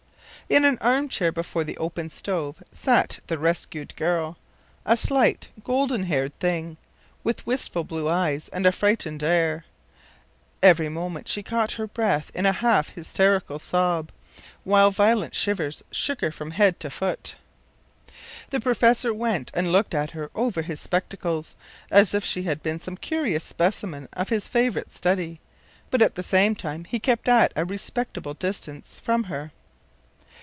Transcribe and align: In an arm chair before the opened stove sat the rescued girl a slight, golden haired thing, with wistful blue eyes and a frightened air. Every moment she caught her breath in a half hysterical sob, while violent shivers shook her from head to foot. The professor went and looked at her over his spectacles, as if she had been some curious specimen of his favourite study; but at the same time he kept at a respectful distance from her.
In 0.49 0.65
an 0.65 0.77
arm 0.81 1.07
chair 1.07 1.31
before 1.31 1.63
the 1.63 1.77
opened 1.77 2.11
stove 2.11 2.61
sat 2.73 3.19
the 3.27 3.37
rescued 3.37 3.95
girl 3.95 4.37
a 4.85 4.97
slight, 4.97 5.47
golden 5.63 6.03
haired 6.03 6.37
thing, 6.41 6.75
with 7.23 7.47
wistful 7.47 7.85
blue 7.85 8.09
eyes 8.09 8.49
and 8.49 8.65
a 8.65 8.73
frightened 8.73 9.23
air. 9.23 9.63
Every 10.61 10.89
moment 10.89 11.29
she 11.29 11.41
caught 11.41 11.71
her 11.73 11.87
breath 11.87 12.31
in 12.33 12.45
a 12.45 12.51
half 12.51 12.89
hysterical 12.89 13.59
sob, 13.59 14.11
while 14.65 14.91
violent 14.91 15.33
shivers 15.35 15.83
shook 15.89 16.19
her 16.19 16.33
from 16.33 16.51
head 16.51 16.81
to 16.81 16.89
foot. 16.89 17.37
The 18.49 18.59
professor 18.59 19.13
went 19.13 19.51
and 19.53 19.71
looked 19.71 19.93
at 19.93 20.11
her 20.11 20.31
over 20.35 20.63
his 20.63 20.81
spectacles, 20.81 21.55
as 21.89 22.13
if 22.13 22.25
she 22.25 22.43
had 22.43 22.61
been 22.61 22.81
some 22.81 22.97
curious 22.97 23.45
specimen 23.45 24.09
of 24.11 24.27
his 24.27 24.49
favourite 24.49 24.91
study; 24.91 25.39
but 25.89 26.01
at 26.01 26.15
the 26.15 26.23
same 26.23 26.55
time 26.55 26.83
he 26.83 26.99
kept 26.99 27.29
at 27.29 27.53
a 27.55 27.63
respectful 27.63 28.33
distance 28.33 28.99
from 29.01 29.25
her. 29.25 29.53